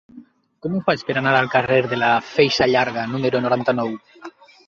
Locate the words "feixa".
2.29-2.69